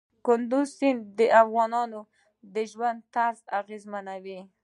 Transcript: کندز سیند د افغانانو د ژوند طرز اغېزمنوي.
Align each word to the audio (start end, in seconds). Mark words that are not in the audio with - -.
کندز 0.25 0.67
سیند 0.77 1.01
د 1.19 1.19
افغانانو 1.41 2.01
د 2.53 2.55
ژوند 2.71 2.99
طرز 3.13 3.39
اغېزمنوي. 3.59 4.39